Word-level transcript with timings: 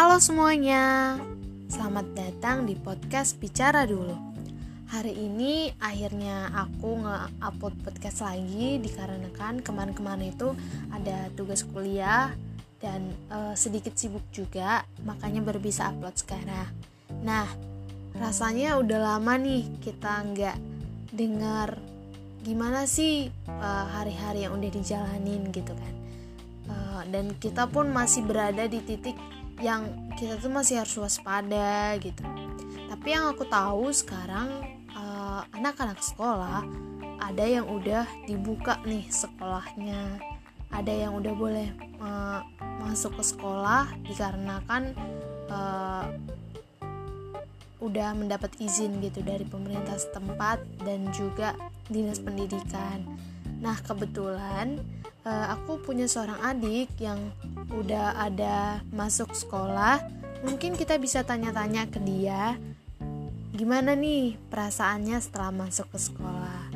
Halo 0.00 0.16
semuanya, 0.16 1.20
selamat 1.68 2.16
datang 2.16 2.64
di 2.64 2.72
podcast 2.72 3.36
Bicara 3.36 3.84
Dulu. 3.84 4.16
Hari 4.88 5.12
ini 5.12 5.76
akhirnya 5.76 6.48
aku 6.56 7.04
nge-upload 7.04 7.84
podcast 7.84 8.24
lagi 8.24 8.80
dikarenakan 8.80 9.60
kemarin-kemarin 9.60 10.32
itu 10.32 10.56
ada 10.88 11.28
tugas 11.36 11.68
kuliah 11.68 12.32
dan 12.80 13.12
uh, 13.28 13.52
sedikit 13.52 13.92
sibuk 13.92 14.24
juga, 14.32 14.88
makanya 15.04 15.44
baru 15.44 15.60
bisa 15.60 15.92
upload 15.92 16.16
sekarang. 16.16 16.72
Nah, 17.20 17.44
rasanya 18.16 18.80
udah 18.80 19.04
lama 19.04 19.36
nih 19.36 19.68
kita 19.84 20.24
nggak 20.32 20.56
dengar 21.12 21.76
gimana 22.40 22.88
sih 22.88 23.28
uh, 23.52 23.84
hari-hari 24.00 24.48
yang 24.48 24.56
udah 24.56 24.70
dijalanin 24.72 25.44
gitu 25.52 25.76
kan. 25.76 25.94
Uh, 26.72 27.04
dan 27.12 27.36
kita 27.36 27.68
pun 27.68 27.92
masih 27.92 28.24
berada 28.24 28.64
di 28.64 28.80
titik 28.80 29.39
yang 29.60 30.12
kita 30.16 30.40
tuh 30.40 30.52
masih 30.52 30.80
harus 30.80 30.96
waspada 30.96 31.96
gitu. 32.00 32.24
Tapi 32.90 33.06
yang 33.12 33.30
aku 33.30 33.46
tahu 33.46 33.92
sekarang 33.92 34.64
eh, 34.90 35.40
anak-anak 35.54 36.00
sekolah 36.00 36.64
ada 37.20 37.44
yang 37.44 37.68
udah 37.68 38.08
dibuka 38.24 38.80
nih 38.82 39.06
sekolahnya. 39.06 40.18
Ada 40.70 41.06
yang 41.06 41.18
udah 41.18 41.34
boleh 41.34 41.68
uh, 41.98 42.46
masuk 42.78 43.18
ke 43.18 43.24
sekolah 43.26 43.90
dikarenakan 44.06 44.94
uh, 45.50 46.06
udah 47.82 48.14
mendapat 48.14 48.54
izin 48.62 49.02
gitu 49.02 49.18
dari 49.26 49.42
pemerintah 49.42 49.98
setempat 49.98 50.62
dan 50.86 51.10
juga 51.10 51.58
dinas 51.90 52.22
pendidikan 52.22 53.02
nah 53.60 53.76
kebetulan 53.84 54.80
uh, 55.28 55.52
aku 55.54 55.80
punya 55.84 56.08
seorang 56.08 56.40
adik 56.40 56.88
yang 56.96 57.20
udah 57.70 58.16
ada 58.18 58.80
masuk 58.90 59.30
sekolah, 59.36 60.02
mungkin 60.42 60.74
kita 60.74 60.96
bisa 60.96 61.22
tanya-tanya 61.22 61.86
ke 61.86 62.00
dia 62.02 62.56
gimana 63.60 63.92
nih 63.92 64.40
perasaannya 64.48 65.20
setelah 65.20 65.52
masuk 65.52 65.92
ke 65.92 65.98
sekolah. 66.00 66.72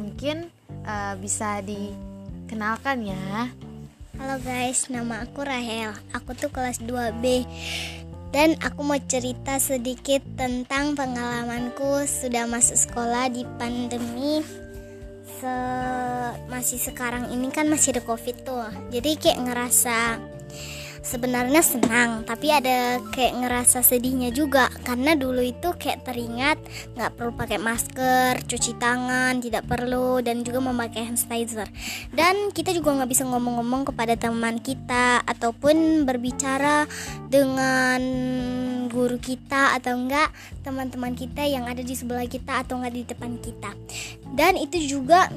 Mungkin 0.00 0.48
uh, 0.88 1.14
bisa 1.20 1.60
dikenalkan 1.60 3.04
ya. 3.04 3.52
Halo 4.16 4.40
guys, 4.40 4.88
nama 4.88 5.26
aku 5.26 5.44
Rahel. 5.44 5.92
Aku 6.16 6.32
tuh 6.32 6.48
kelas 6.48 6.80
2B. 6.80 7.44
Dan 8.32 8.56
aku 8.64 8.80
mau 8.82 8.96
cerita 9.04 9.60
sedikit 9.60 10.24
tentang 10.40 10.96
pengalamanku 10.96 12.08
sudah 12.08 12.48
masuk 12.48 12.78
sekolah 12.78 13.28
di 13.28 13.44
pandemi 13.60 14.63
se 15.34 15.56
masih 16.46 16.78
sekarang 16.78 17.34
ini 17.34 17.50
kan 17.50 17.66
masih 17.66 17.98
ada 17.98 18.02
covid 18.06 18.36
tuh. 18.46 18.70
Jadi 18.94 19.18
kayak 19.18 19.42
ngerasa 19.42 19.98
sebenarnya 21.04 21.60
senang 21.60 22.24
tapi 22.24 22.48
ada 22.48 22.98
kayak 23.12 23.44
ngerasa 23.44 23.84
sedihnya 23.84 24.32
juga. 24.32 24.72
Karena 24.82 25.12
dulu 25.14 25.44
itu 25.44 25.76
kayak 25.76 26.08
teringat 26.08 26.58
nggak 26.96 27.12
perlu 27.14 27.32
pakai 27.36 27.60
masker 27.60 28.40
cuci 28.48 28.80
tangan 28.80 29.38
tidak 29.44 29.68
perlu 29.68 30.24
dan 30.24 30.40
juga 30.42 30.64
memakai 30.64 31.04
hand 31.04 31.20
sanitizer. 31.20 31.68
Dan 32.10 32.50
kita 32.50 32.72
juga 32.72 32.96
nggak 32.96 33.10
bisa 33.12 33.28
ngomong-ngomong 33.28 33.92
kepada 33.92 34.16
teman 34.16 34.58
kita 34.58 35.20
ataupun 35.28 36.08
berbicara 36.08 36.88
dengan 37.28 38.00
guru 38.88 39.20
kita 39.20 39.76
atau 39.76 40.00
enggak 40.00 40.32
teman-teman 40.64 41.12
kita 41.12 41.44
yang 41.44 41.68
ada 41.68 41.84
di 41.84 41.92
sebelah 41.92 42.24
kita 42.24 42.64
atau 42.64 42.80
enggak 42.80 42.94
di 42.96 43.02
depan 43.04 43.36
kita. 43.38 43.70
Dan 44.32 44.56
itu 44.56 44.80
juga 44.80 45.28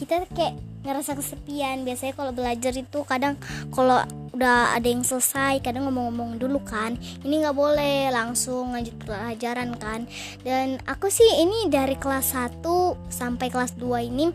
kita 0.00 0.24
kayak 0.32 0.56
ngerasa 0.82 1.14
kesepian. 1.14 1.86
Biasanya 1.86 2.14
kalau 2.14 2.32
belajar 2.34 2.74
itu 2.74 2.98
kadang 3.06 3.38
kalau 3.70 4.02
udah 4.42 4.74
ada 4.74 4.90
yang 4.90 5.06
selesai 5.06 5.62
kadang 5.62 5.86
ngomong-ngomong 5.86 6.34
dulu 6.34 6.58
kan 6.66 6.98
ini 7.22 7.46
nggak 7.46 7.54
boleh 7.54 8.10
langsung 8.10 8.74
lanjut 8.74 8.98
pelajaran 9.06 9.78
kan. 9.78 10.10
Dan 10.42 10.82
aku 10.82 11.06
sih 11.14 11.46
ini 11.46 11.70
dari 11.70 11.94
kelas 11.94 12.34
1 12.34 12.66
sampai 13.06 13.54
kelas 13.54 13.78
2 13.78 14.10
ini 14.10 14.34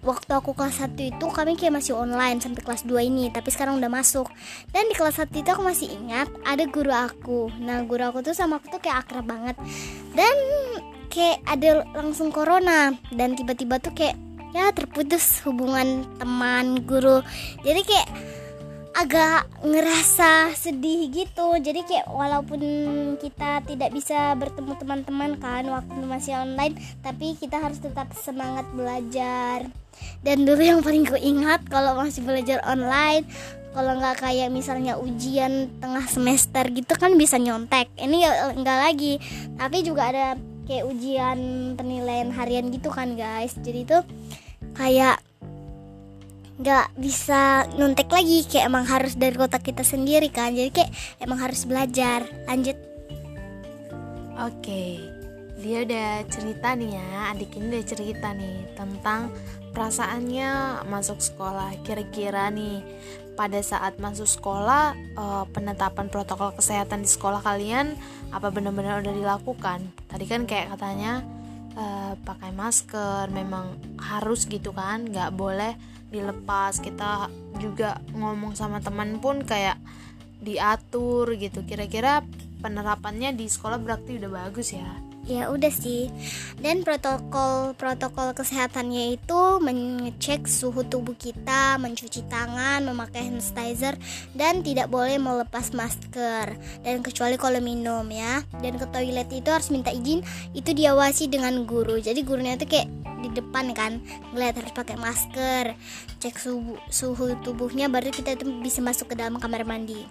waktu 0.00 0.32
aku 0.32 0.56
kelas 0.56 0.80
1 0.80 0.96
itu 0.96 1.26
kami 1.28 1.60
kayak 1.60 1.76
masih 1.76 1.92
online 1.92 2.40
sampai 2.40 2.64
kelas 2.64 2.88
2 2.88 3.04
ini 3.04 3.28
tapi 3.28 3.52
sekarang 3.52 3.76
udah 3.76 3.92
masuk. 3.92 4.32
Dan 4.72 4.88
di 4.88 4.96
kelas 4.96 5.20
1 5.20 5.28
itu 5.28 5.48
aku 5.52 5.60
masih 5.60 5.92
ingat 5.92 6.32
ada 6.48 6.64
guru 6.64 6.88
aku. 6.88 7.52
Nah 7.60 7.84
guru 7.84 8.08
aku 8.08 8.24
tuh 8.24 8.32
sama 8.32 8.56
aku 8.56 8.72
tuh 8.72 8.80
kayak 8.80 9.04
akrab 9.04 9.28
banget. 9.28 9.60
Dan 10.16 10.32
kayak 11.12 11.44
ada 11.44 11.84
langsung 11.92 12.32
corona 12.32 12.96
dan 13.12 13.36
tiba-tiba 13.36 13.76
tuh 13.76 13.92
kayak 13.92 14.16
ya 14.56 14.72
terputus 14.72 15.44
hubungan 15.44 16.08
teman 16.16 16.80
guru. 16.88 17.20
Jadi 17.60 17.84
kayak 17.84 18.08
agak 18.98 19.46
ngerasa 19.62 20.58
sedih 20.58 21.06
gitu. 21.14 21.54
Jadi 21.62 21.86
kayak 21.86 22.10
walaupun 22.10 22.60
kita 23.22 23.62
tidak 23.62 23.94
bisa 23.94 24.34
bertemu 24.34 24.74
teman-teman 24.74 25.38
kan 25.38 25.62
waktu 25.70 26.02
masih 26.02 26.34
online 26.34 26.74
tapi 26.98 27.38
kita 27.38 27.62
harus 27.62 27.78
tetap 27.78 28.10
semangat 28.18 28.66
belajar. 28.74 29.70
Dan 30.26 30.42
dulu 30.42 30.58
yang 30.58 30.82
paling 30.82 31.06
ku 31.06 31.14
ingat 31.14 31.62
kalau 31.70 31.94
masih 31.94 32.26
belajar 32.26 32.58
online 32.66 33.22
kalau 33.70 33.94
nggak 33.94 34.18
kayak 34.18 34.50
misalnya 34.50 34.98
ujian 34.98 35.70
tengah 35.78 36.02
semester 36.10 36.66
gitu 36.74 36.98
kan 36.98 37.14
bisa 37.14 37.38
nyontek. 37.38 37.86
Ini 37.94 38.50
enggak 38.58 38.78
lagi. 38.82 39.22
Tapi 39.54 39.86
juga 39.86 40.10
ada 40.10 40.26
kayak 40.66 40.90
ujian 40.90 41.38
penilaian 41.78 42.34
harian 42.34 42.66
gitu 42.74 42.90
kan 42.90 43.14
guys. 43.14 43.54
Jadi 43.62 43.86
itu 43.86 43.98
kayak 44.74 45.22
nggak 46.58 46.98
bisa 46.98 47.70
nyontek 47.78 48.10
lagi 48.10 48.42
kayak 48.50 48.66
emang 48.66 48.84
harus 48.86 49.14
dari 49.14 49.34
kotak 49.38 49.62
kita 49.62 49.86
sendiri 49.86 50.28
kan. 50.30 50.54
Jadi 50.54 50.70
kayak 50.74 50.90
emang 51.22 51.38
harus 51.38 51.64
belajar. 51.64 52.26
Lanjut. 52.50 52.76
Oke 54.38 55.18
dia 55.58 55.82
udah 55.82 56.22
cerita 56.30 56.78
nih 56.78 56.94
ya 56.94 57.34
adik 57.34 57.58
ini 57.58 57.66
udah 57.74 57.84
cerita 57.84 58.30
nih 58.30 58.78
tentang 58.78 59.34
perasaannya 59.74 60.82
masuk 60.86 61.18
sekolah. 61.18 61.74
Kira-kira 61.82 62.46
nih 62.54 62.78
pada 63.34 63.58
saat 63.62 63.98
masuk 63.98 64.26
sekolah 64.26 64.94
uh, 65.18 65.44
penetapan 65.50 66.06
protokol 66.06 66.54
kesehatan 66.54 67.02
di 67.02 67.10
sekolah 67.10 67.42
kalian 67.42 67.98
apa 68.30 68.54
benar-benar 68.54 69.02
udah 69.02 69.14
dilakukan? 69.14 69.82
Tadi 70.06 70.24
kan 70.30 70.46
kayak 70.46 70.78
katanya 70.78 71.26
uh, 71.74 72.14
pakai 72.22 72.54
masker 72.54 73.26
memang 73.34 73.74
harus 73.98 74.46
gitu 74.46 74.70
kan 74.70 75.10
nggak 75.10 75.34
boleh 75.34 75.74
dilepas. 76.08 76.78
Kita 76.78 77.28
juga 77.58 78.00
ngomong 78.12 78.54
sama 78.54 78.78
teman 78.84 79.18
pun 79.18 79.42
kayak 79.42 79.78
diatur 80.42 81.28
gitu. 81.34 81.64
Kira-kira 81.64 82.22
penerapannya 82.60 83.34
di 83.34 83.46
sekolah 83.46 83.78
berarti 83.78 84.18
udah 84.18 84.30
bagus 84.30 84.74
ya 84.74 85.07
ya 85.28 85.52
udah 85.52 85.70
sih. 85.70 86.08
Dan 86.58 86.82
protokol 86.82 87.76
protokol 87.76 88.32
kesehatannya 88.34 89.20
itu 89.20 89.40
mengecek 89.60 90.48
suhu 90.48 90.82
tubuh 90.88 91.14
kita 91.14 91.76
mencuci 91.76 92.26
tangan 92.26 92.82
memakai 92.88 93.28
hand 93.28 93.44
sanitizer 93.44 93.94
dan 94.32 94.64
tidak 94.64 94.88
boleh 94.88 95.20
melepas 95.20 95.70
masker. 95.76 96.56
Dan 96.82 97.04
kecuali 97.04 97.36
kalau 97.36 97.60
minum 97.60 98.08
ya. 98.08 98.42
Dan 98.58 98.80
ke 98.80 98.88
toilet 98.88 99.28
itu 99.30 99.52
harus 99.52 99.68
minta 99.68 99.92
izin 99.92 100.24
itu 100.56 100.72
diawasi 100.72 101.28
dengan 101.28 101.68
guru. 101.68 102.00
Jadi 102.00 102.24
gurunya 102.24 102.56
itu 102.56 102.66
kayak 102.66 102.88
di 103.18 103.28
depan 103.34 103.74
kan 103.74 103.98
ngeliat 104.30 104.62
harus 104.62 104.70
pakai 104.70 104.94
masker 104.94 105.74
cek 106.18 106.34
suhu, 106.34 106.74
suhu 106.90 107.38
tubuhnya 107.46 107.86
baru 107.86 108.10
kita 108.10 108.34
itu 108.34 108.46
bisa 108.58 108.82
masuk 108.82 109.14
ke 109.14 109.14
dalam 109.14 109.38
kamar 109.38 109.62
mandi. 109.62 110.02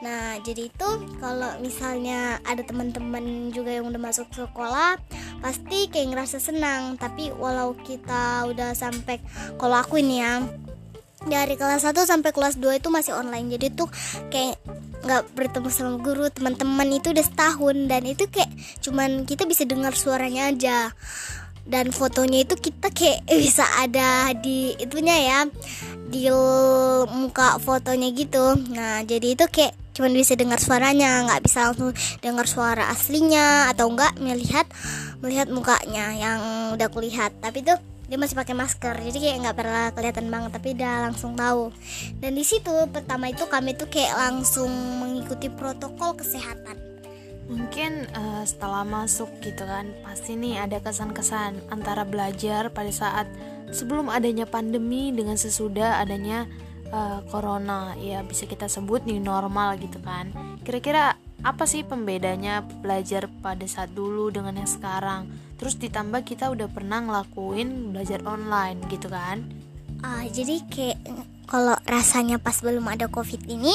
Nah 0.00 0.40
jadi 0.40 0.72
itu 0.72 0.88
kalau 1.20 1.60
misalnya 1.60 2.40
ada 2.48 2.64
teman-teman 2.64 3.52
juga 3.52 3.76
yang 3.76 3.88
udah 3.88 4.00
masuk 4.00 4.32
sekolah 4.52 5.00
pasti 5.40 5.88
kayak 5.88 6.12
ngerasa 6.12 6.36
senang. 6.36 7.00
Tapi 7.00 7.32
walau 7.32 7.72
kita 7.72 8.44
udah 8.52 8.76
sampai 8.76 9.18
kalau 9.56 9.80
aku 9.80 10.04
ini 10.04 10.20
ya 10.20 10.44
dari 11.24 11.54
kelas 11.56 11.88
1 11.88 11.96
sampai 12.04 12.30
kelas 12.36 12.60
2 12.60 12.78
itu 12.84 12.92
masih 12.92 13.16
online. 13.16 13.56
Jadi 13.56 13.72
tuh 13.72 13.88
kayak 14.28 14.60
nggak 15.02 15.34
bertemu 15.34 15.68
sama 15.72 15.98
guru 15.98 16.28
teman-teman 16.28 16.86
itu 16.92 17.10
udah 17.10 17.24
setahun. 17.24 17.76
Dan 17.88 18.02
itu 18.04 18.28
kayak 18.28 18.52
cuman 18.84 19.24
kita 19.24 19.48
bisa 19.48 19.64
dengar 19.64 19.96
suaranya 19.96 20.52
aja. 20.52 20.92
Dan 21.62 21.94
fotonya 21.94 22.44
itu 22.44 22.54
kita 22.60 22.92
kayak 22.92 23.24
bisa 23.42 23.64
ada 23.80 24.36
di 24.36 24.76
itunya 24.76 25.16
ya 25.16 25.38
di 26.12 26.28
muka 27.08 27.56
fotonya 27.56 28.12
gitu. 28.12 28.60
Nah 28.68 29.00
jadi 29.08 29.32
itu 29.32 29.48
kayak 29.48 29.81
cuma 29.92 30.08
bisa 30.08 30.32
dengar 30.36 30.56
suaranya 30.56 31.28
nggak 31.28 31.40
bisa 31.44 31.68
langsung 31.68 31.92
dengar 32.24 32.48
suara 32.48 32.88
aslinya 32.88 33.68
atau 33.72 33.92
enggak 33.92 34.16
melihat 34.20 34.64
melihat 35.20 35.48
mukanya 35.52 36.16
yang 36.16 36.40
udah 36.72 36.88
kulihat. 36.88 37.32
Tapi 37.40 37.64
tuh 37.64 37.78
dia 38.12 38.20
masih 38.20 38.36
pakai 38.36 38.52
masker 38.52 38.92
jadi 39.08 39.18
kayak 39.24 39.36
nggak 39.40 39.56
pernah 39.56 39.84
kelihatan 39.96 40.26
banget 40.28 40.50
tapi 40.52 40.68
udah 40.76 40.94
langsung 41.08 41.32
tahu. 41.32 41.72
Dan 42.20 42.36
di 42.36 42.44
situ 42.44 42.72
pertama 42.92 43.32
itu 43.32 43.44
kami 43.48 43.72
tuh 43.72 43.88
kayak 43.88 44.12
langsung 44.16 44.68
mengikuti 45.00 45.48
protokol 45.48 46.16
kesehatan. 46.16 46.76
Mungkin 47.52 48.06
uh, 48.16 48.44
setelah 48.46 48.86
masuk 48.86 49.28
gitu 49.42 49.66
kan, 49.66 49.90
pasti 50.06 50.38
nih 50.38 50.62
ada 50.62 50.78
kesan-kesan 50.78 51.58
antara 51.74 52.06
belajar 52.06 52.70
pada 52.70 52.88
saat 52.88 53.26
sebelum 53.74 54.12
adanya 54.12 54.46
pandemi 54.46 55.10
dengan 55.10 55.34
sesudah 55.34 56.00
adanya 56.00 56.46
uh, 56.92 57.24
corona 57.26 57.96
ya 57.98 58.20
bisa 58.22 58.44
kita 58.46 58.68
sebut 58.68 59.02
new 59.08 59.18
normal 59.18 59.80
gitu 59.80 59.98
kan. 60.04 60.30
Kira-kira 60.62 61.16
apa 61.42 61.64
sih 61.66 61.82
pembedanya 61.82 62.62
belajar 62.62 63.26
pada 63.42 63.66
saat 63.66 63.90
dulu 63.90 64.30
dengan 64.30 64.54
yang 64.54 64.70
sekarang? 64.70 65.26
Terus 65.58 65.80
ditambah 65.80 66.22
kita 66.22 66.52
udah 66.52 66.68
pernah 66.70 67.02
ngelakuin 67.02 67.90
belajar 67.96 68.22
online 68.28 68.78
gitu 68.86 69.10
kan? 69.10 69.42
Uh, 70.02 70.28
jadi 70.30 70.62
kayak 70.70 70.98
kalau 71.50 71.74
rasanya 71.88 72.38
pas 72.38 72.58
belum 72.62 72.86
ada 72.86 73.10
covid 73.10 73.42
ini 73.50 73.74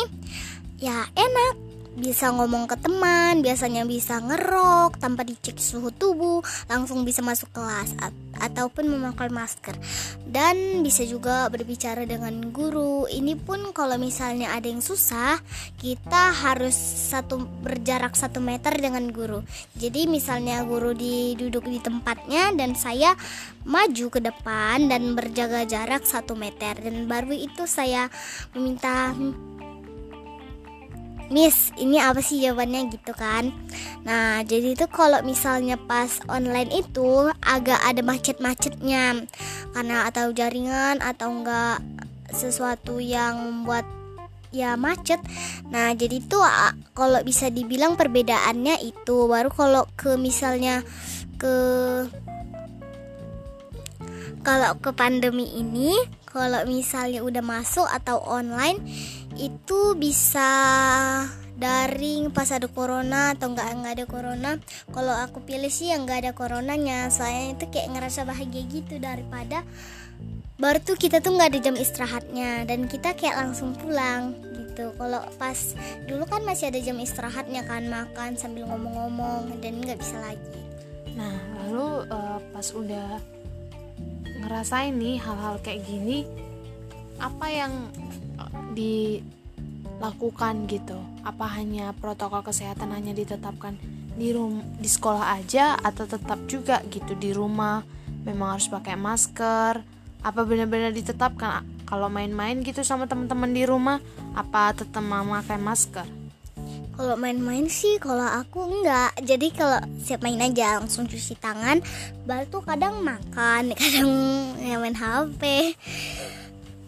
ya 0.80 1.10
enak. 1.18 1.68
Bisa 1.98 2.30
ngomong 2.30 2.70
ke 2.70 2.78
teman, 2.78 3.42
biasanya 3.42 3.82
bisa 3.82 4.22
ngerok 4.22 5.02
tanpa 5.02 5.26
dicek 5.26 5.58
suhu 5.58 5.90
tubuh, 5.90 6.46
langsung 6.70 7.02
bisa 7.02 7.26
masuk 7.26 7.50
kelas 7.50 7.98
ataupun 8.40 8.90
memakai 8.90 9.30
masker. 9.32 9.76
Dan 10.28 10.84
bisa 10.84 11.04
juga 11.08 11.48
berbicara 11.48 12.04
dengan 12.04 12.54
guru. 12.54 13.08
Ini 13.08 13.38
pun 13.40 13.72
kalau 13.72 13.96
misalnya 13.96 14.54
ada 14.54 14.68
yang 14.70 14.84
susah, 14.84 15.40
kita 15.80 16.34
harus 16.34 16.76
satu 17.12 17.46
berjarak 17.62 18.14
satu 18.14 18.42
meter 18.44 18.76
dengan 18.78 19.10
guru. 19.10 19.42
Jadi 19.78 20.06
misalnya 20.06 20.62
guru 20.66 20.94
duduk 21.38 21.68
di 21.68 21.80
tempatnya 21.84 22.54
dan 22.56 22.74
saya 22.74 23.14
maju 23.68 24.08
ke 24.08 24.20
depan 24.24 24.88
dan 24.88 25.12
berjaga 25.12 25.68
jarak 25.68 26.08
satu 26.08 26.40
meter 26.40 26.80
dan 26.80 27.06
baru 27.06 27.36
itu 27.36 27.68
saya 27.68 28.08
meminta 28.56 29.12
Miss, 31.28 31.76
ini 31.76 32.00
apa 32.00 32.24
sih 32.24 32.40
jawabannya 32.40 32.88
gitu 32.88 33.12
kan? 33.12 33.52
Nah, 34.08 34.40
jadi 34.48 34.80
itu 34.80 34.88
kalau 34.88 35.20
misalnya 35.28 35.76
pas 35.76 36.24
online 36.32 36.72
itu 36.72 37.28
agak 37.44 37.84
ada 37.84 38.00
macet-macetnya 38.00 39.28
karena 39.76 39.98
atau 40.08 40.32
jaringan 40.32 41.04
atau 41.04 41.28
enggak 41.36 41.84
sesuatu 42.32 43.04
yang 43.04 43.44
membuat 43.44 43.84
ya 44.56 44.80
macet. 44.80 45.20
Nah, 45.68 45.92
jadi 45.92 46.24
itu 46.24 46.40
kalau 46.96 47.20
bisa 47.28 47.52
dibilang 47.52 48.00
perbedaannya 48.00 48.80
itu 48.80 49.28
baru 49.28 49.52
kalau 49.52 49.84
ke 50.00 50.16
misalnya 50.16 50.88
ke 51.36 51.56
kalau 54.48 54.80
ke 54.80 54.96
pandemi 54.96 55.60
ini, 55.60 55.92
kalau 56.24 56.64
misalnya 56.64 57.20
udah 57.20 57.44
masuk 57.44 57.84
atau 57.84 58.24
online 58.24 58.80
itu 59.38 59.94
bisa 59.96 60.50
daring 61.58 62.30
pas 62.30 62.54
ada 62.54 62.70
corona 62.70 63.34
atau 63.34 63.50
nggak 63.54 63.68
nggak 63.82 63.94
ada 63.98 64.06
corona. 64.06 64.52
Kalau 64.94 65.14
aku 65.14 65.42
pilih 65.46 65.70
sih 65.74 65.90
yang 65.90 66.06
nggak 66.06 66.26
ada 66.26 66.32
coronanya. 66.38 67.10
Soalnya 67.10 67.58
itu 67.58 67.66
kayak 67.70 67.98
ngerasa 67.98 68.26
bahagia 68.26 68.64
gitu 68.70 69.02
daripada 69.02 69.66
baru 70.58 70.82
tuh 70.82 70.98
kita 70.98 71.22
tuh 71.22 71.38
nggak 71.38 71.54
ada 71.54 71.60
jam 71.62 71.76
istirahatnya 71.78 72.66
dan 72.66 72.90
kita 72.90 73.14
kayak 73.14 73.38
langsung 73.38 73.78
pulang 73.78 74.34
gitu. 74.58 74.94
Kalau 74.98 75.22
pas 75.38 75.58
dulu 76.10 76.26
kan 76.26 76.42
masih 76.46 76.74
ada 76.74 76.82
jam 76.82 76.98
istirahatnya 76.98 77.62
kan 77.66 77.86
makan 77.86 78.34
sambil 78.38 78.66
ngomong-ngomong 78.70 79.62
dan 79.62 79.78
nggak 79.82 80.02
bisa 80.02 80.18
lagi. 80.22 80.62
Nah 81.14 81.38
lalu 81.66 82.10
uh, 82.10 82.42
pas 82.54 82.68
udah 82.74 83.22
ngerasain 84.46 84.94
nih 84.94 85.18
hal-hal 85.18 85.58
kayak 85.66 85.82
gini 85.86 86.26
apa 87.18 87.50
yang 87.50 87.74
dilakukan 88.74 90.70
gitu. 90.70 90.98
Apa 91.24 91.46
hanya 91.58 91.92
protokol 91.98 92.44
kesehatan 92.46 92.94
hanya 92.94 93.14
ditetapkan 93.14 93.78
di 94.18 94.34
rum 94.34 94.62
di 94.82 94.90
sekolah 94.90 95.38
aja 95.38 95.78
atau 95.78 96.10
tetap 96.10 96.40
juga 96.50 96.82
gitu 96.90 97.14
di 97.18 97.34
rumah? 97.34 97.82
Memang 98.26 98.60
harus 98.60 98.68
pakai 98.68 98.98
masker. 99.00 99.82
Apa 100.26 100.42
benar-benar 100.44 100.92
ditetapkan? 100.92 101.64
Kalau 101.88 102.12
main-main 102.12 102.60
gitu 102.66 102.84
sama 102.84 103.08
teman-teman 103.08 103.54
di 103.54 103.64
rumah 103.64 104.04
apa 104.36 104.76
tetap 104.76 105.00
memakai 105.00 105.56
masker? 105.56 106.08
Kalau 106.98 107.14
main-main 107.14 107.70
sih 107.70 108.02
kalau 108.02 108.26
aku 108.26 108.66
enggak. 108.66 109.14
Jadi 109.22 109.54
kalau 109.54 109.78
siap 110.02 110.26
main 110.26 110.42
aja 110.42 110.82
langsung 110.82 111.06
cuci 111.06 111.38
tangan. 111.38 111.78
Baru 112.26 112.50
tuh 112.50 112.66
kadang 112.66 113.06
makan 113.06 113.72
kadang 113.78 114.10
main 114.58 114.98
HP 114.98 115.42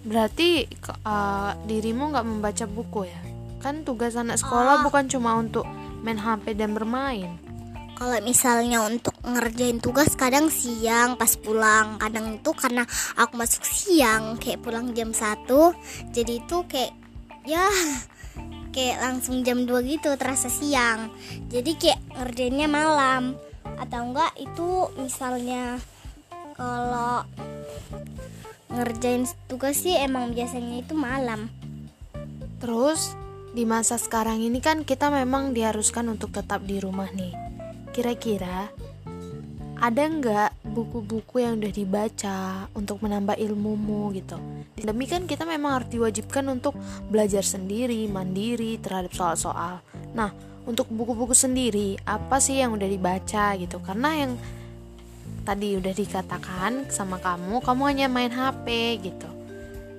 Berarti 0.03 0.63
uh, 1.03 1.51
dirimu 1.67 2.15
nggak 2.15 2.27
membaca 2.27 2.65
buku 2.65 3.09
ya? 3.09 3.21
Kan 3.59 3.83
tugas 3.83 4.15
anak 4.15 4.39
sekolah 4.39 4.79
oh. 4.79 4.83
bukan 4.87 5.11
cuma 5.11 5.35
untuk 5.35 5.67
main 6.03 6.19
HP 6.19 6.55
dan 6.55 6.71
bermain. 6.71 7.35
Kalau 7.99 8.15
misalnya 8.23 8.87
untuk 8.87 9.11
ngerjain 9.27 9.83
tugas 9.83 10.15
kadang 10.15 10.47
siang 10.47 11.19
pas 11.19 11.35
pulang, 11.35 11.99
kadang 11.99 12.39
itu 12.39 12.51
karena 12.55 12.87
aku 13.19 13.35
masuk 13.35 13.67
siang 13.67 14.39
kayak 14.39 14.63
pulang 14.63 14.95
jam 14.95 15.11
1. 15.11 15.43
Jadi 16.15 16.33
itu 16.39 16.57
kayak 16.63 16.95
ya 17.43 17.67
kayak 18.71 19.03
langsung 19.03 19.43
jam 19.43 19.67
2 19.67 19.83
gitu 19.83 20.15
terasa 20.15 20.47
siang. 20.47 21.11
Jadi 21.51 21.75
kayak 21.75 21.99
ngerjainnya 22.15 22.71
malam 22.71 23.35
atau 23.79 23.99
enggak 24.07 24.31
itu 24.39 24.87
misalnya 24.95 25.75
kalau 26.55 27.27
ngerjain 28.79 29.27
tugas 29.51 29.83
sih 29.83 29.99
emang 29.99 30.31
biasanya 30.31 30.79
itu 30.79 30.95
malam. 30.95 31.51
Terus 32.63 33.11
di 33.51 33.67
masa 33.67 33.99
sekarang 33.99 34.39
ini 34.39 34.63
kan 34.63 34.87
kita 34.87 35.11
memang 35.11 35.51
diharuskan 35.51 36.07
untuk 36.07 36.31
tetap 36.31 36.63
di 36.63 36.79
rumah 36.79 37.11
nih. 37.11 37.35
Kira-kira 37.91 38.71
ada 39.79 40.03
nggak 40.03 40.59
buku-buku 40.75 41.39
yang 41.39 41.55
udah 41.59 41.71
dibaca 41.71 42.37
untuk 42.75 42.99
menambah 42.99 43.39
ilmumu 43.39 44.11
gitu? 44.11 44.35
Demikian 44.79 45.23
kita 45.27 45.47
memang 45.47 45.79
harus 45.79 45.89
diwajibkan 45.91 46.45
untuk 46.51 46.75
belajar 47.07 47.43
sendiri 47.43 48.07
mandiri 48.11 48.75
terhadap 48.79 49.15
soal-soal. 49.15 49.79
Nah 50.15 50.31
untuk 50.67 50.91
buku-buku 50.91 51.33
sendiri 51.33 51.95
apa 52.05 52.37
sih 52.37 52.59
yang 52.59 52.75
udah 52.75 52.85
dibaca 52.85 53.55
gitu? 53.55 53.79
Karena 53.79 54.27
yang 54.27 54.31
tadi 55.49 55.73
udah 55.81 55.93
dikatakan 55.97 56.93
sama 56.93 57.17
kamu 57.17 57.65
kamu 57.65 57.81
hanya 57.89 58.05
main 58.05 58.29
HP 58.29 59.01
gitu. 59.01 59.25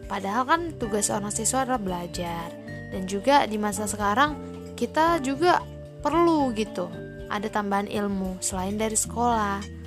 Padahal 0.06 0.46
kan 0.46 0.60
tugas 0.78 1.10
orang 1.10 1.34
siswa 1.34 1.66
adalah 1.66 1.82
belajar. 1.82 2.54
Dan 2.94 3.10
juga 3.10 3.46
di 3.50 3.58
masa 3.58 3.90
sekarang 3.90 4.38
kita 4.78 5.18
juga 5.18 5.58
perlu 6.06 6.54
gitu. 6.54 6.86
Ada 7.26 7.50
tambahan 7.50 7.90
ilmu 7.90 8.38
selain 8.38 8.78
dari 8.78 8.94
sekolah. 8.94 9.82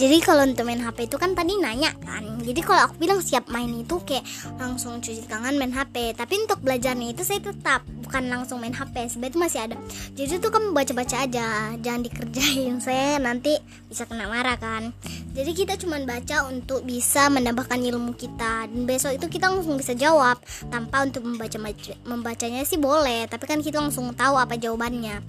Jadi 0.00 0.16
kalau 0.24 0.48
untuk 0.48 0.64
main 0.64 0.80
HP 0.80 1.12
itu 1.12 1.16
kan 1.20 1.36
tadi 1.36 1.52
nanya 1.60 1.92
kan. 2.00 2.40
Jadi 2.40 2.60
kalau 2.64 2.88
aku 2.88 2.96
bilang 2.96 3.20
siap 3.20 3.52
main 3.52 3.68
itu 3.68 4.00
kayak 4.00 4.24
langsung 4.56 5.04
cuci 5.04 5.28
tangan 5.28 5.60
main 5.60 5.76
HP 5.76 6.16
tapi 6.16 6.40
untuk 6.40 6.64
belajarnya 6.64 7.12
itu 7.12 7.20
saya 7.20 7.44
tetap 7.44 7.84
bukan 8.08 8.24
langsung 8.32 8.56
main 8.64 8.72
HP 8.72 9.12
sebenarnya 9.12 9.32
itu 9.36 9.40
masih 9.44 9.60
ada. 9.68 9.76
Jadi 10.16 10.40
itu 10.40 10.48
kan 10.48 10.64
baca-baca 10.72 11.16
aja 11.28 11.76
jangan 11.76 12.00
dikerjain. 12.00 12.80
Saya 12.88 13.20
nanti 13.20 13.60
bisa 13.84 14.08
kena 14.08 14.24
marah 14.24 14.56
kan. 14.56 14.96
Jadi 15.36 15.52
kita 15.52 15.76
cuma 15.76 16.00
baca 16.00 16.48
untuk 16.48 16.88
bisa 16.88 17.28
menambahkan 17.28 17.76
ilmu 17.76 18.16
kita. 18.16 18.64
Dan 18.64 18.88
besok 18.88 19.20
itu 19.20 19.28
kita 19.28 19.52
langsung 19.52 19.76
bisa 19.76 19.92
jawab. 19.92 20.40
Tanpa 20.72 21.04
untuk 21.04 21.28
membaca 21.28 21.60
membacanya 22.08 22.64
sih 22.64 22.80
boleh 22.80 23.28
tapi 23.28 23.44
kan 23.44 23.60
kita 23.60 23.76
langsung 23.76 24.08
tahu 24.16 24.40
apa 24.40 24.56
jawabannya. 24.56 25.20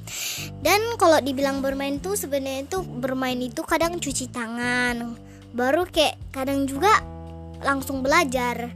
Dan 0.64 0.80
kalau 0.96 1.20
dibilang 1.20 1.60
bermain 1.60 2.00
tuh 2.00 2.16
sebenarnya 2.16 2.64
itu 2.64 2.80
bermain 2.80 3.44
itu 3.44 3.60
kadang 3.68 4.00
cuci 4.00 4.32
tangan. 4.32 5.20
Baru 5.52 5.84
kayak 5.84 6.16
kadang 6.32 6.64
juga 6.64 7.04
langsung 7.60 8.00
belajar. 8.00 8.72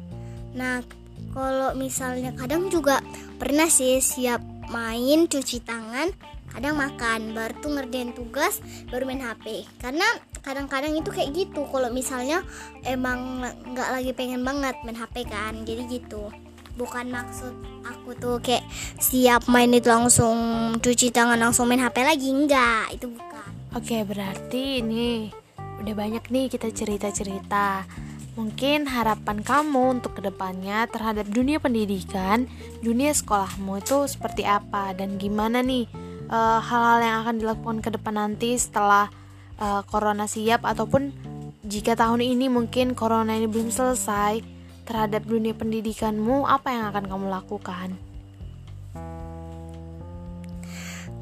Nah 0.52 1.03
kalau 1.34 1.74
misalnya 1.74 2.32
kadang 2.38 2.70
juga 2.70 3.02
pernah 3.42 3.66
sih 3.66 3.98
siap 3.98 4.40
main 4.70 5.26
cuci 5.26 5.66
tangan 5.66 6.14
kadang 6.54 6.78
makan. 6.78 7.34
Baru 7.34 7.54
tuh 7.60 7.74
ngerjain 7.74 8.14
tugas 8.14 8.62
baru 8.94 9.10
main 9.10 9.26
HP 9.26 9.66
karena 9.82 10.06
kadang-kadang 10.46 10.94
itu 10.94 11.10
kayak 11.10 11.34
gitu. 11.34 11.66
Kalau 11.66 11.90
misalnya 11.90 12.46
emang 12.86 13.42
nggak 13.74 13.90
lagi 13.90 14.12
pengen 14.14 14.46
banget 14.46 14.78
main 14.86 14.96
HP 14.96 15.26
kan 15.26 15.66
jadi 15.66 15.90
gitu. 15.90 16.30
Bukan 16.74 17.10
maksud 17.10 17.54
aku 17.86 18.18
tuh 18.18 18.38
kayak 18.42 18.66
siap 18.98 19.46
main 19.50 19.70
itu 19.74 19.90
langsung 19.90 20.38
cuci 20.78 21.10
tangan 21.10 21.42
langsung 21.42 21.66
main 21.66 21.82
HP 21.82 22.06
lagi. 22.06 22.30
Enggak 22.30 22.94
itu 22.94 23.10
bukan. 23.10 23.50
Oke 23.74 24.06
berarti 24.06 24.86
ini 24.86 25.34
udah 25.82 25.94
banyak 25.98 26.30
nih 26.30 26.46
kita 26.54 26.70
cerita-cerita. 26.70 27.86
Mungkin 28.34 28.90
harapan 28.90 29.46
kamu 29.46 30.02
untuk 30.02 30.18
ke 30.18 30.26
depannya 30.26 30.90
terhadap 30.90 31.30
dunia 31.30 31.62
pendidikan, 31.62 32.50
dunia 32.82 33.14
sekolahmu 33.14 33.78
itu 33.78 34.10
seperti 34.10 34.42
apa? 34.42 34.90
Dan 34.98 35.22
gimana 35.22 35.62
nih 35.62 35.86
eh, 36.34 36.60
hal-hal 36.66 36.98
uh, 36.98 37.06
yang 37.06 37.18
akan 37.22 37.36
dilakukan 37.38 37.78
ke 37.86 37.90
depan 37.94 38.18
nanti 38.18 38.58
setelah 38.58 39.14
uh, 39.62 39.86
corona 39.86 40.26
siap? 40.26 40.66
Ataupun 40.66 41.14
jika 41.62 41.94
tahun 41.94 42.26
ini 42.26 42.50
mungkin 42.50 42.98
corona 42.98 43.38
ini 43.38 43.46
belum 43.46 43.70
selesai 43.70 44.42
terhadap 44.90 45.30
dunia 45.30 45.54
pendidikanmu 45.54 46.50
apa 46.50 46.74
yang 46.74 46.90
akan 46.90 47.06
kamu 47.06 47.26
lakukan? 47.30 47.90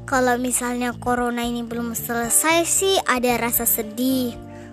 Kalau 0.08 0.40
misalnya 0.40 0.96
corona 0.96 1.44
ini 1.44 1.60
belum 1.60 1.92
selesai 1.92 2.64
sih 2.64 2.96
ada 3.04 3.36
rasa 3.36 3.68
sedih. 3.68 4.32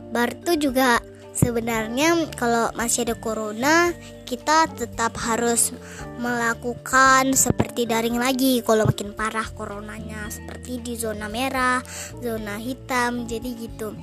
Bartu 0.09 0.57
juga 0.57 1.03
sebenarnya 1.39 2.27
kalau 2.35 2.67
masih 2.75 3.07
ada 3.07 3.15
corona 3.15 3.95
kita 4.27 4.67
tetap 4.75 5.15
harus 5.23 5.71
melakukan 6.19 7.31
seperti 7.31 7.87
daring 7.87 8.19
lagi 8.19 8.59
kalau 8.59 8.83
makin 8.83 9.15
parah 9.15 9.47
coronanya 9.55 10.27
seperti 10.27 10.83
di 10.83 10.99
zona 10.99 11.31
merah 11.31 11.79
zona 12.19 12.59
hitam 12.59 13.23
jadi 13.23 13.49
gitu. 13.55 13.95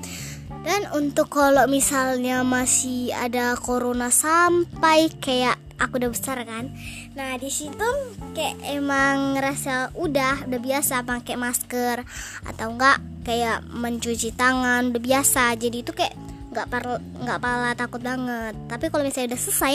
Dan 0.64 0.88
untuk 0.96 1.30
kalau 1.30 1.68
misalnya 1.70 2.42
masih 2.42 3.12
ada 3.12 3.54
corona 3.60 4.08
sampai 4.10 5.12
kayak 5.20 5.60
aku 5.76 6.00
udah 6.00 6.08
besar 6.08 6.40
kan 6.48 6.72
nah 7.12 7.36
di 7.36 7.52
situ 7.52 7.84
kayak 8.32 8.56
emang 8.64 9.36
ngerasa 9.36 9.92
udah 9.92 10.48
udah 10.48 10.60
biasa 10.60 11.04
pakai 11.04 11.36
masker 11.36 12.00
atau 12.48 12.66
enggak 12.72 12.96
kayak 13.26 13.66
mencuci 13.66 14.30
tangan 14.38 14.94
udah 14.94 15.02
biasa. 15.02 15.58
Jadi 15.58 15.82
itu 15.82 15.90
kayak 15.90 16.14
nggak 16.56 16.72
par 16.72 17.04
nggak 17.20 17.36
pala 17.36 17.76
takut 17.76 18.00
banget. 18.00 18.56
Tapi 18.64 18.88
kalau 18.88 19.04
misalnya 19.04 19.36
udah 19.36 19.40
selesai 19.44 19.74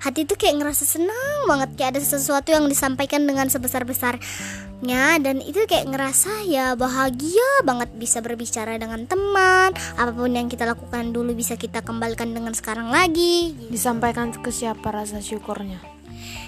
hati 0.00 0.24
itu 0.24 0.32
kayak 0.40 0.64
ngerasa 0.64 0.88
senang 0.88 1.36
banget. 1.44 1.76
Kayak 1.76 1.90
ada 1.92 2.00
sesuatu 2.00 2.48
yang 2.48 2.64
disampaikan 2.72 3.28
dengan 3.28 3.52
sebesar 3.52 3.84
besarnya 3.84 5.20
dan 5.20 5.44
itu 5.44 5.60
kayak 5.68 5.92
ngerasa 5.92 6.48
ya 6.48 6.72
bahagia 6.72 7.44
banget 7.68 7.92
bisa 8.00 8.24
berbicara 8.24 8.80
dengan 8.80 9.04
teman. 9.04 9.76
Apa 10.00 10.16
pun 10.16 10.32
yang 10.32 10.48
kita 10.48 10.64
lakukan 10.64 11.12
dulu 11.12 11.36
bisa 11.36 11.60
kita 11.60 11.84
kembalikan 11.84 12.32
dengan 12.32 12.56
sekarang 12.56 12.88
lagi. 12.88 13.52
Disampaikan 13.68 14.32
ke 14.32 14.48
siapa 14.48 14.88
rasa 14.88 15.20
syukurnya? 15.20 15.84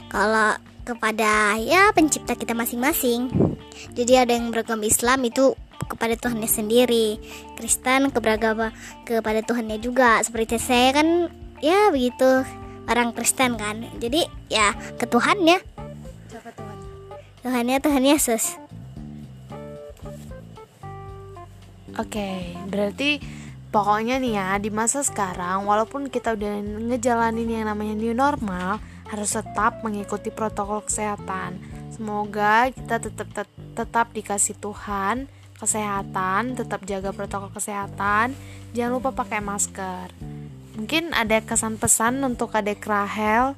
Kalau 0.08 0.56
kepada 0.84 1.56
ya 1.60 1.92
pencipta 1.92 2.36
kita 2.36 2.56
masing-masing. 2.56 3.32
Jadi 3.92 4.12
ada 4.16 4.32
yang 4.32 4.48
beragama 4.48 4.88
Islam 4.88 5.24
itu 5.28 5.56
kepada 5.88 6.14
Tuhannya 6.16 6.48
sendiri. 6.48 7.18
Kristen 7.58 8.10
keberagama 8.10 8.74
kepada 9.04 9.40
Tuhannya 9.44 9.78
juga. 9.78 10.22
Seperti 10.22 10.58
saya 10.58 10.94
kan 10.96 11.30
ya 11.62 11.90
begitu 11.90 12.44
orang 12.88 13.12
Kristen 13.16 13.56
kan. 13.56 13.84
Jadi 13.98 14.26
ya 14.52 14.72
ke 14.98 15.04
Tuhannya. 15.08 15.58
Siapa 16.30 16.50
Tuhan 16.52 16.76
Tuhannya 17.44 17.76
Tuhan 17.80 18.04
Yesus. 18.04 18.44
Oke 21.94 22.58
berarti 22.66 23.22
pokoknya 23.70 24.18
nih 24.18 24.34
ya 24.34 24.48
di 24.58 24.70
masa 24.70 25.02
sekarang 25.06 25.62
walaupun 25.62 26.10
kita 26.10 26.34
udah 26.34 26.58
ngejalanin 26.90 27.46
yang 27.46 27.66
namanya 27.70 27.94
new 27.94 28.14
normal 28.14 28.82
harus 29.06 29.30
tetap 29.36 29.82
mengikuti 29.86 30.34
protokol 30.34 30.82
kesehatan. 30.82 31.62
Semoga 31.94 32.74
kita 32.74 32.98
tetap 32.98 33.46
tetap 33.78 34.06
dikasih 34.10 34.58
Tuhan 34.58 35.30
kesehatan, 35.64 36.60
tetap 36.60 36.84
jaga 36.84 37.16
protokol 37.16 37.48
kesehatan, 37.56 38.36
jangan 38.76 38.92
lupa 39.00 39.16
pakai 39.16 39.40
masker. 39.40 40.12
Mungkin 40.76 41.16
ada 41.16 41.40
kesan 41.40 41.80
pesan 41.80 42.20
untuk 42.20 42.52
adek 42.52 42.84
Rahel. 42.84 43.56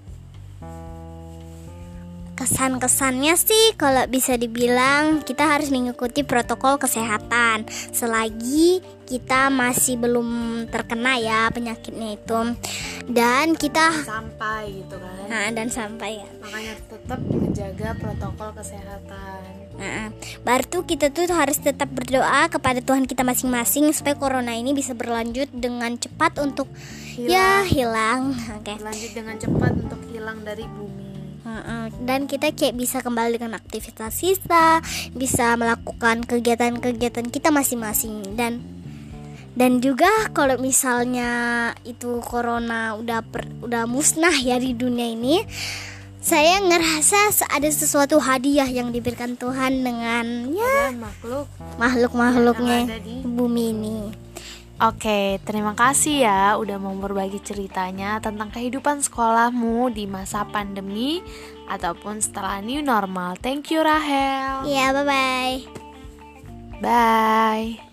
Kesan-kesannya 2.37 3.33
sih 3.33 3.73
kalau 3.81 4.05
bisa 4.13 4.37
dibilang 4.37 5.25
kita 5.25 5.49
harus 5.49 5.73
mengikuti 5.73 6.21
protokol 6.21 6.77
kesehatan 6.77 7.65
selagi 7.97 8.85
kita 9.09 9.49
masih 9.49 9.97
belum 9.97 10.29
terkena 10.69 11.17
ya 11.17 11.49
penyakitnya 11.49 12.21
itu 12.21 12.41
dan 13.09 13.57
kita 13.57 13.89
sampai 14.05 14.85
gitu 14.85 15.01
kan. 15.01 15.25
Nah, 15.33 15.49
dan 15.49 15.73
sampai 15.73 16.21
ya. 16.21 16.29
Makanya 16.45 16.75
tetap 16.77 17.21
menjaga 17.25 17.89
protokol 17.97 18.53
kesehatan. 18.53 19.56
Nah, 19.77 20.09
baru 20.41 20.65
tuh 20.65 20.83
kita 20.89 21.13
tuh 21.13 21.29
harus 21.33 21.61
tetap 21.61 21.93
berdoa 21.93 22.49
kepada 22.49 22.81
Tuhan 22.81 23.05
kita 23.05 23.23
masing-masing 23.23 23.93
supaya 23.93 24.17
corona 24.17 24.57
ini 24.57 24.73
bisa 24.73 24.97
berlanjut 24.97 25.53
dengan 25.53 26.01
cepat 26.01 26.41
untuk 26.41 26.69
hilang. 27.13 27.29
ya 27.29 27.51
hilang. 27.69 28.21
Oke. 28.57 28.73
Okay. 28.73 28.77
Berlanjut 28.81 29.13
dengan 29.13 29.37
cepat 29.37 29.73
untuk 29.77 30.01
hilang 30.09 30.39
dari 30.43 30.65
bumi. 30.65 31.07
Dan 32.03 32.27
kita 32.27 32.53
kayak 32.53 32.75
bisa 32.75 33.01
kembali 33.01 33.39
dengan 33.39 33.57
aktivitas 33.57 34.19
kita, 34.19 34.83
bisa 35.15 35.55
melakukan 35.55 36.27
kegiatan-kegiatan 36.27 37.31
kita 37.31 37.49
masing-masing 37.55 38.35
dan 38.35 38.61
dan 39.57 39.81
juga 39.81 40.11
kalau 40.37 40.61
misalnya 40.61 41.73
itu 41.89 42.21
corona 42.21 42.93
udah 42.93 43.25
per, 43.25 43.49
udah 43.65 43.89
musnah 43.89 44.37
ya 44.37 44.61
di 44.61 44.77
dunia 44.77 45.09
ini 45.09 45.41
saya 46.27 46.59
ngerasa 46.59 47.47
ada 47.55 47.71
sesuatu 47.71 48.19
hadiah 48.19 48.67
yang 48.67 48.91
diberikan 48.91 49.39
Tuhan 49.39 49.87
dengan 49.87 50.51
ya 50.51 50.91
makhluk 50.91 51.47
makhluk 51.79 52.13
makhluknya 52.19 52.99
di 52.99 53.23
bumi 53.23 53.71
ini. 53.71 53.99
Oke, 54.77 55.41
terima 55.47 55.73
kasih 55.73 56.27
ya 56.27 56.59
udah 56.61 56.77
mau 56.83 56.93
berbagi 56.99 57.41
ceritanya 57.41 58.19
tentang 58.19 58.51
kehidupan 58.51 59.01
sekolahmu 59.07 59.89
di 59.95 60.05
masa 60.05 60.45
pandemi 60.51 61.23
ataupun 61.71 62.21
setelah 62.21 62.59
new 62.61 62.83
normal. 62.83 63.39
Thank 63.39 63.71
you 63.71 63.87
Rahel. 63.87 64.67
Iya, 64.67 64.93
bye 64.93 65.07
bye. 65.07 65.57
Bye. 66.83 67.86